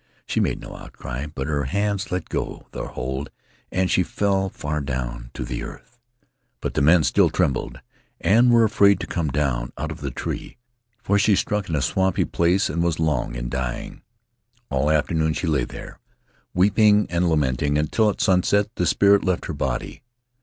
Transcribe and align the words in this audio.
She 0.25 0.39
made 0.39 0.59
no 0.59 0.75
outcry, 0.75 1.27
but 1.27 1.45
her 1.45 1.65
hands 1.65 2.11
let 2.11 2.27
go 2.27 2.65
their 2.71 2.87
hold 2.87 3.29
and 3.71 3.91
she 3.91 4.01
fell 4.01 4.49
far 4.49 4.81
down 4.81 5.29
to 5.35 5.45
the 5.45 5.61
earth. 5.61 5.99
But 6.59 6.73
the 6.73 6.81
men 6.81 7.03
still 7.03 7.29
trembled 7.29 7.79
and 8.19 8.49
were 8.49 8.63
afraid 8.63 8.99
to 9.01 9.05
come 9.05 9.27
down 9.27 9.71
out 9.77 9.91
of 9.91 10.01
the 10.01 10.09
tree, 10.09 10.57
for 11.03 11.19
she 11.19 11.35
struck 11.35 11.69
in 11.69 11.75
a 11.75 11.83
swampy 11.83 12.25
place 12.25 12.67
and 12.67 12.81
was 12.81 12.99
long 12.99 13.35
in 13.35 13.47
dying; 13.47 14.01
all 14.71 14.89
afternoon 14.89 15.33
she 15.35 15.45
lay 15.45 15.65
there, 15.65 15.99
weeping 16.55 17.05
and 17.11 17.29
lamenting, 17.29 17.77
until 17.77 18.09
at 18.09 18.21
sunset 18.21 18.71
the 18.77 18.87
spirit 18.87 19.23
left 19.23 19.45
her 19.45 19.53
body. 19.53 20.01